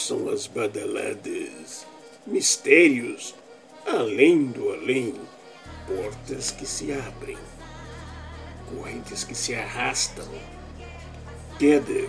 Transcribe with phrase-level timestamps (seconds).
[0.00, 1.86] são as badaladas,
[2.26, 3.34] mistérios
[3.86, 5.14] além do além,
[5.86, 7.38] portas que se abrem,
[8.70, 10.28] correntes que se arrastam,
[11.58, 12.08] queda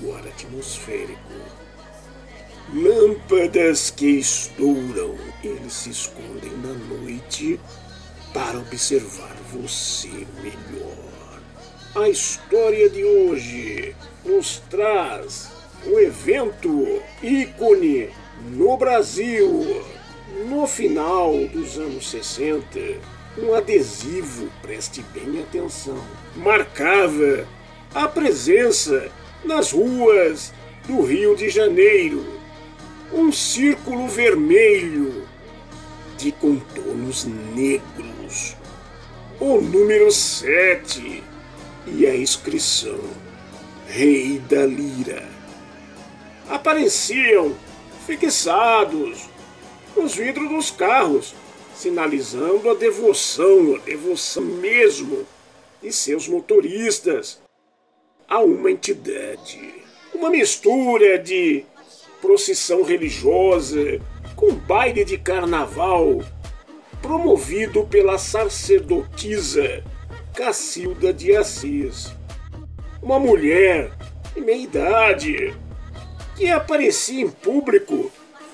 [0.00, 1.32] do ar atmosférico,
[2.74, 7.60] lâmpadas que estouram, eles se escondem na noite
[8.32, 11.40] para observar você melhor.
[11.94, 15.55] A história de hoje nos traz
[15.86, 18.10] um evento ícone
[18.50, 19.84] no Brasil.
[20.48, 22.78] No final dos anos 60,
[23.38, 25.98] um adesivo, preste bem atenção,
[26.34, 27.46] marcava
[27.94, 29.08] a presença
[29.44, 30.52] nas ruas
[30.86, 32.24] do Rio de Janeiro.
[33.12, 35.26] Um círculo vermelho
[36.18, 38.56] de contornos negros.
[39.38, 41.22] O número 7
[41.86, 42.98] e a inscrição
[43.86, 45.35] Rei da Lira.
[46.48, 47.54] Apareciam
[48.06, 49.28] fixados
[49.96, 51.34] nos vidros dos carros,
[51.74, 55.26] sinalizando a devoção, a devoção mesmo
[55.82, 57.40] de seus motoristas
[58.28, 59.74] a uma entidade.
[60.14, 61.64] Uma mistura de
[62.20, 64.00] procissão religiosa
[64.34, 66.22] com baile de carnaval
[67.02, 69.84] promovido pela sacerdotisa
[70.34, 72.12] Cacilda de Assis.
[73.02, 73.90] Uma mulher
[74.34, 75.54] de meia idade
[76.36, 78.10] que aparecia em público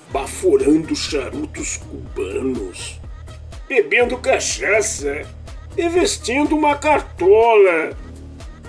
[0.09, 2.99] baforando charutos cubanos,
[3.67, 5.23] bebendo cachaça
[5.75, 7.95] e vestindo uma cartola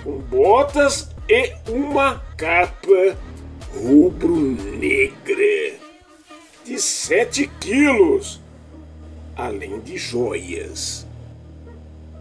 [0.03, 3.17] com botas e uma capa
[3.73, 5.75] rubro-negra
[6.65, 8.41] de sete quilos,
[9.37, 11.07] além de joias.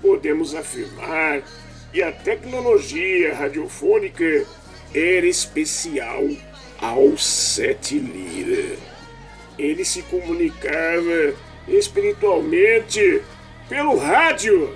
[0.00, 1.42] Podemos afirmar
[1.92, 4.46] que a tecnologia radiofônica
[4.94, 6.26] era especial
[6.80, 8.78] ao Sete Lira.
[9.58, 11.34] Ele se comunicava
[11.68, 13.20] espiritualmente
[13.68, 14.74] pelo rádio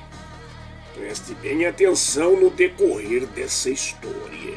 [0.99, 4.55] Preste bem atenção no decorrer dessa história.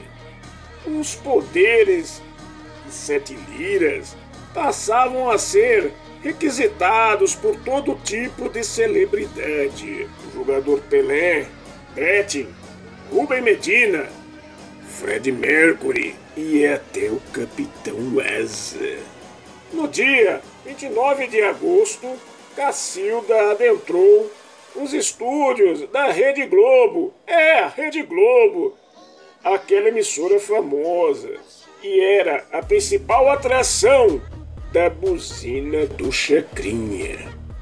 [0.88, 2.20] Os poderes
[2.84, 4.16] de Sete Liras
[4.52, 5.94] passavam a ser
[6.24, 10.10] requisitados por todo tipo de celebridade.
[10.28, 11.46] O jogador Pelé,
[11.94, 12.48] Betting,
[13.12, 14.08] Rubem Medina,
[15.00, 17.98] Fred Mercury e até o Capitão
[18.42, 18.98] Asa.
[19.72, 22.08] No dia 29 de agosto,
[22.56, 24.32] Cacilda adentrou
[24.76, 27.14] os estúdios da Rede Globo.
[27.28, 28.78] É, a Rede Globo.
[29.44, 31.34] Aquela emissora famosa.
[31.84, 34.22] E era a principal atração
[34.72, 37.18] da buzina do Chacrinha.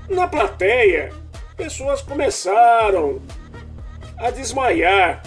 [0.09, 1.13] Na plateia,
[1.56, 3.21] pessoas começaram
[4.17, 5.23] a desmaiar.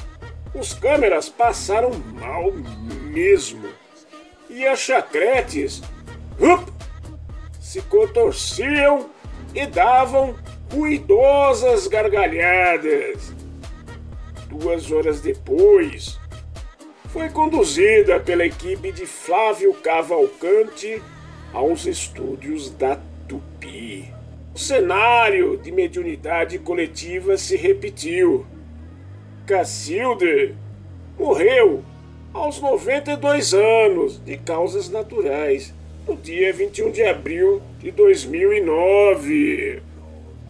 [0.55, 3.69] Os câmeras passaram mal mesmo.
[4.51, 5.83] E as chacretes
[6.39, 6.71] up,
[7.59, 9.09] se contorciam
[9.55, 10.35] e davam
[10.73, 13.35] ruidosas gargalhadas.
[14.49, 16.19] Duas horas depois,
[17.09, 21.03] foi conduzida pela equipe de Flávio Cavalcante
[21.53, 22.99] aos estúdios da
[23.29, 24.11] Tupi.
[24.55, 28.47] O cenário de mediunidade coletiva se repetiu.
[29.47, 30.55] Cacilde
[31.19, 31.85] morreu
[32.33, 35.75] aos 92 anos de causas naturais
[36.07, 39.92] no dia 21 de abril de 2009.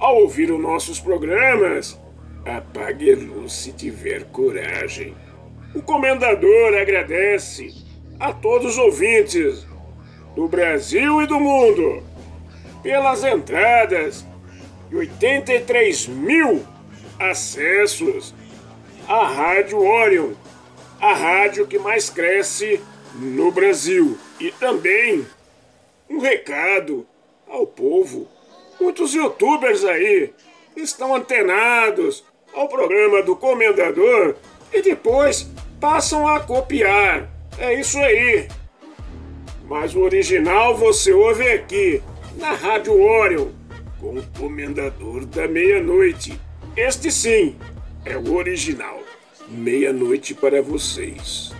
[0.03, 1.97] Ao ouvir os nossos programas,
[2.45, 5.15] apague a luz se tiver coragem.
[5.77, 7.73] O comendador agradece
[8.19, 9.65] a todos os ouvintes
[10.35, 12.03] do Brasil e do mundo
[12.83, 14.27] pelas entradas
[14.91, 16.67] e 83 mil
[17.17, 18.35] acessos
[19.07, 20.33] à Rádio Orion,
[21.01, 22.81] a rádio que mais cresce
[23.15, 24.19] no Brasil.
[24.41, 25.25] E também
[26.11, 27.07] um recado
[27.49, 28.42] ao povo.
[28.83, 30.33] Muitos youtubers aí
[30.77, 34.35] estão antenados ao programa do Comendador
[34.73, 35.49] e depois
[35.81, 37.31] passam a copiar.
[37.59, 38.49] É isso aí.
[39.69, 42.03] Mas o original você ouve aqui,
[42.37, 43.51] na Rádio Orion,
[44.01, 46.37] com o Comendador da Meia-Noite.
[46.77, 47.57] Este sim
[48.05, 48.99] é o original.
[49.49, 51.53] Meia-noite para vocês.